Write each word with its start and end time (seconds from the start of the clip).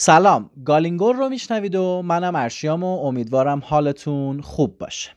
سلام. 0.00 0.50
گالینگور 0.64 1.16
رو 1.16 1.28
میشنوید 1.28 1.74
و 1.74 2.02
منم 2.04 2.36
ارشیام 2.36 2.84
و 2.84 3.06
امیدوارم 3.06 3.62
حالتون 3.64 4.40
خوب 4.40 4.78
باشه. 4.78 5.10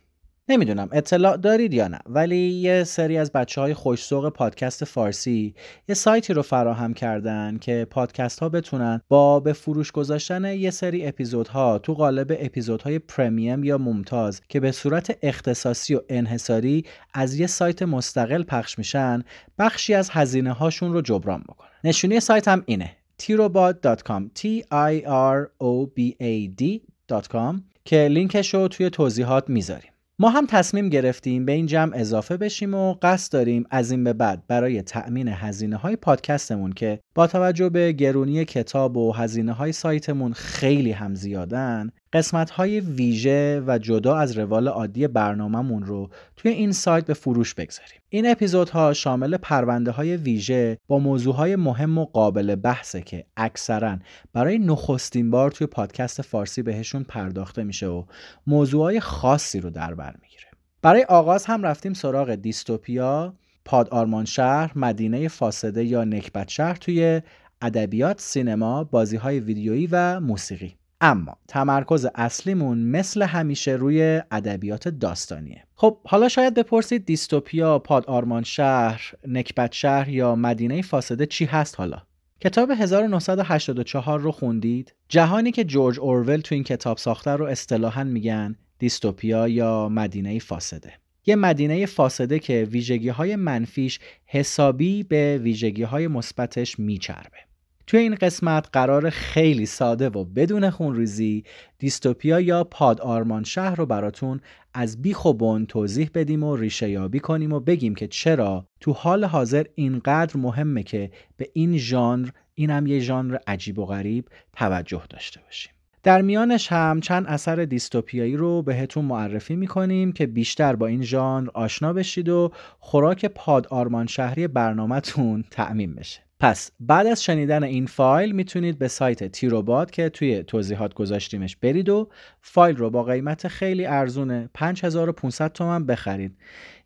نمی‌دونم 0.49 0.89
اطلاع 0.91 1.37
دارید 1.37 1.73
یا 1.73 1.87
نه 1.87 1.99
ولی 2.05 2.37
یه 2.37 2.83
سری 2.83 3.17
از 3.17 3.31
بچه 3.31 3.61
های 3.61 3.73
خوشسوق 3.73 4.29
پادکست 4.29 4.85
فارسی 4.85 5.55
یه 5.89 5.95
سایتی 5.95 6.33
رو 6.33 6.41
فراهم 6.41 6.93
کردن 6.93 7.57
که 7.57 7.87
پادکست 7.89 8.39
ها 8.39 8.49
بتونن 8.49 9.01
با 9.09 9.39
به 9.39 9.53
فروش 9.53 9.91
گذاشتن 9.91 10.45
یه 10.45 10.71
سری 10.71 11.07
اپیزودها 11.07 11.77
تو 11.79 11.93
قالب 11.93 12.37
اپیزودهای 12.39 12.99
پرمیم 12.99 13.63
یا 13.63 13.77
ممتاز 13.77 14.41
که 14.49 14.59
به 14.59 14.71
صورت 14.71 15.17
اختصاصی 15.21 15.95
و 15.95 16.01
انحصاری 16.09 16.85
از 17.13 17.39
یه 17.39 17.47
سایت 17.47 17.81
مستقل 17.83 18.43
پخش 18.43 18.77
میشن 18.77 19.23
بخشی 19.59 19.93
از 19.93 20.09
هزینه 20.09 20.51
هاشون 20.51 20.93
رو 20.93 21.01
جبران 21.01 21.43
بکنن. 21.49 21.69
نشونی 21.83 22.19
سایت 22.19 22.47
هم 22.47 22.63
اینه. 22.65 23.00
tirobot.com 23.21 24.21
t 24.39 24.41
i 24.71 24.93
r 25.37 25.39
o 25.59 25.71
b 25.95 25.99
a 26.21 26.33
d.com 26.59 27.55
که 27.85 28.07
لینکش 28.11 28.53
رو 28.53 28.67
توی 28.67 28.89
توضیحات 28.89 29.49
می‌ذاریم. 29.49 29.91
ما 30.19 30.29
هم 30.29 30.45
تصمیم 30.45 30.89
گرفتیم 30.89 31.45
به 31.45 31.51
این 31.51 31.65
جمع 31.65 31.91
اضافه 31.95 32.37
بشیم 32.37 32.73
و 32.73 32.95
قصد 33.01 33.33
داریم 33.33 33.65
از 33.69 33.91
این 33.91 34.03
به 34.03 34.13
بعد 34.13 34.47
برای 34.47 34.81
تأمین 34.81 35.27
هزینه 35.27 35.75
های 35.75 35.95
پادکستمون 35.95 36.73
که 36.73 36.99
با 37.15 37.27
توجه 37.27 37.69
به 37.69 37.91
گرونی 37.91 38.45
کتاب 38.45 38.97
و 38.97 39.11
هزینه 39.11 39.51
های 39.51 39.71
سایتمون 39.71 40.33
خیلی 40.33 40.91
هم 40.91 41.15
زیادن 41.15 41.91
قسمت 42.13 42.49
های 42.49 42.79
ویژه 42.79 43.63
و 43.67 43.77
جدا 43.77 44.15
از 44.15 44.37
روال 44.37 44.67
عادی 44.67 45.07
برنامهمون 45.07 45.83
رو 45.83 46.09
توی 46.35 46.51
این 46.51 46.71
سایت 46.71 47.05
به 47.05 47.13
فروش 47.13 47.53
بگذاریم. 47.53 47.99
این 48.09 48.31
اپیزودها 48.31 48.93
شامل 48.93 49.37
پرونده 49.37 49.91
های 49.91 50.17
ویژه 50.17 50.77
با 50.87 50.99
موضوع 50.99 51.35
های 51.35 51.55
مهم 51.55 51.97
و 51.97 52.05
قابل 52.05 52.55
بحثه 52.55 53.01
که 53.01 53.25
اکثرا 53.37 53.97
برای 54.33 54.59
نخستین 54.59 55.31
بار 55.31 55.51
توی 55.51 55.67
پادکست 55.67 56.21
فارسی 56.21 56.61
بهشون 56.61 57.03
پرداخته 57.03 57.63
میشه 57.63 57.87
و 57.87 58.03
موضوع 58.47 58.83
های 58.83 58.99
خاصی 58.99 59.59
رو 59.59 59.69
در 59.69 59.93
بر 59.93 60.15
می‌گیره. 60.21 60.47
برای 60.81 61.03
آغاز 61.03 61.45
هم 61.45 61.63
رفتیم 61.63 61.93
سراغ 61.93 62.35
دیستوپیا، 62.35 63.33
پاد 63.65 63.89
آرمان 63.89 64.25
شهر، 64.25 64.71
مدینه 64.75 65.27
فاسده 65.27 65.83
یا 65.83 66.03
نکبت 66.03 66.49
شهر 66.49 66.75
توی 66.75 67.21
ادبیات، 67.61 68.21
سینما، 68.21 68.83
بازی 68.83 69.17
های 69.17 69.39
ویدیویی 69.39 69.87
و 69.91 70.19
موسیقی. 70.19 70.80
اما 71.01 71.37
تمرکز 71.47 72.07
اصلیمون 72.15 72.77
مثل 72.77 73.21
همیشه 73.21 73.71
روی 73.71 74.21
ادبیات 74.31 74.87
داستانیه. 74.87 75.63
خب 75.75 75.97
حالا 76.05 76.29
شاید 76.29 76.53
بپرسید 76.53 77.05
دیستوپیا 77.05 77.79
پاد 77.79 78.05
آرمان 78.05 78.43
شهر 78.43 79.13
نکبت 79.27 79.71
شهر 79.71 80.09
یا 80.09 80.35
مدینه 80.35 80.81
فاسده 80.81 81.25
چی 81.25 81.45
هست 81.45 81.75
حالا؟ 81.79 82.01
کتاب 82.39 82.71
1984 82.71 84.19
رو 84.19 84.31
خوندید؟ 84.31 84.93
جهانی 85.09 85.51
که 85.51 85.63
جورج 85.63 85.99
اورول 85.99 86.39
تو 86.39 86.55
این 86.55 86.63
کتاب 86.63 86.97
ساخته 86.97 87.31
رو 87.31 87.45
اصطلاحا 87.45 88.03
میگن 88.03 88.55
دیستوپیا 88.79 89.47
یا 89.47 89.89
مدینه 89.89 90.39
فاسده. 90.39 90.93
یه 91.25 91.35
مدینه 91.35 91.85
فاسده 91.85 92.39
که 92.39 92.67
ویژگی 92.71 93.09
های 93.09 93.35
منفیش 93.35 93.99
حسابی 94.25 95.03
به 95.03 95.39
ویژگی 95.43 95.83
های 95.83 96.07
مثبتش 96.07 96.79
میچربه. 96.79 97.50
توی 97.91 97.99
این 97.99 98.15
قسمت 98.15 98.69
قرار 98.73 99.09
خیلی 99.09 99.65
ساده 99.65 100.09
و 100.09 100.23
بدون 100.23 100.69
خونریزی 100.69 101.43
دیستوپیا 101.79 102.39
یا 102.39 102.63
پاد 102.63 103.01
آرمان 103.01 103.43
شهر 103.43 103.75
رو 103.75 103.85
براتون 103.85 104.41
از 104.73 105.01
بیخ 105.01 105.25
و 105.25 105.33
بن 105.33 105.65
توضیح 105.65 106.09
بدیم 106.13 106.43
و 106.43 106.55
ریشه 106.55 106.89
یابی 106.89 107.19
کنیم 107.19 107.53
و 107.53 107.59
بگیم 107.59 107.95
که 107.95 108.07
چرا 108.07 108.65
تو 108.79 108.91
حال 108.91 109.25
حاضر 109.25 109.65
اینقدر 109.75 110.37
مهمه 110.37 110.83
که 110.83 111.11
به 111.37 111.49
این 111.53 111.77
ژانر 111.77 112.29
اینم 112.55 112.87
یه 112.87 112.99
ژانر 112.99 113.37
عجیب 113.47 113.79
و 113.79 113.85
غریب 113.85 114.25
توجه 114.53 115.03
داشته 115.09 115.41
باشیم. 115.41 115.73
در 116.03 116.21
میانش 116.21 116.71
هم 116.71 116.99
چند 116.99 117.25
اثر 117.27 117.55
دیستوپیایی 117.55 118.37
رو 118.37 118.61
بهتون 118.61 119.05
معرفی 119.05 119.55
می‌کنیم 119.55 120.11
که 120.11 120.27
بیشتر 120.27 120.75
با 120.75 120.87
این 120.87 121.03
ژانر 121.03 121.49
آشنا 121.53 121.93
بشید 121.93 122.29
و 122.29 122.51
خوراک 122.79 123.25
پاد 123.25 123.67
آرمان 123.67 124.07
شهری 124.07 124.47
برنامهتون 124.47 125.43
تعمین 125.51 125.95
بشه. 125.95 126.21
پس 126.39 126.71
بعد 126.79 127.07
از 127.07 127.23
شنیدن 127.23 127.63
این 127.63 127.85
فایل 127.85 128.31
می‌تونید 128.31 128.79
به 128.79 128.87
سایت 128.87 129.23
تیروباد 129.23 129.91
که 129.91 130.09
توی 130.09 130.43
توضیحات 130.43 130.93
گذاشتیمش 130.93 131.55
برید 131.55 131.89
و 131.89 132.09
فایل 132.41 132.75
رو 132.75 132.89
با 132.89 133.03
قیمت 133.03 133.47
خیلی 133.47 133.85
ارزونه 133.85 134.49
5500 134.53 135.51
تومن 135.51 135.85
بخرید. 135.85 136.37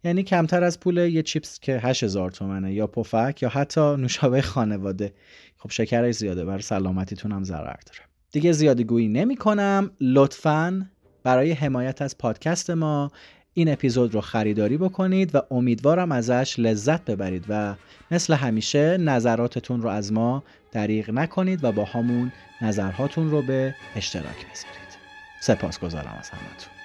یعنی 0.04 0.24
کمتر 0.24 0.64
از 0.64 0.80
پول 0.80 0.98
یه 0.98 1.24
چیپس 1.24 1.60
که 1.60 1.80
8000 1.80 2.32
تومنه 2.32 2.74
یا 2.74 2.88
پفک 2.88 3.40
یا 3.42 3.50
حتی 3.50 3.82
نوشابه 3.82 4.42
خانواده. 4.42 5.14
خب 5.58 5.72
شکرش 5.72 6.16
زیاده 6.16 6.46
برای 6.46 6.62
سلامتیتون 6.62 7.32
هم 7.32 7.44
ضرر 7.44 7.64
داره. 7.86 8.15
دیگه 8.36 8.52
زیادی 8.52 8.84
گویی 8.84 9.08
نمی 9.08 9.36
کنم 9.36 9.92
لطفا 10.02 10.90
برای 11.24 11.52
حمایت 11.52 12.02
از 12.02 12.18
پادکست 12.18 12.70
ما 12.70 13.12
این 13.54 13.72
اپیزود 13.72 14.14
رو 14.14 14.22
خریداری 14.22 14.78
بکنید 14.78 15.36
و 15.36 15.42
امیدوارم 15.52 16.12
ازش 16.12 16.56
لذت 16.58 17.06
ببرید 17.06 17.46
و 17.50 17.76
مثل 18.12 18.34
همیشه 18.34 18.98
نظراتتون 18.98 19.82
رو 19.82 19.90
از 19.90 20.14
ما 20.14 20.44
دریغ 20.72 21.10
نکنید 21.10 21.64
و 21.64 21.72
با 21.72 21.86
همون 21.86 22.32
نظرهاتون 22.62 23.32
رو 23.32 23.42
به 23.42 23.76
اشتراک 23.96 24.26
بذارید. 24.26 24.98
سپاس 25.42 25.80
گذارم 25.80 26.16
از 26.20 26.30
همتون. 26.30 26.76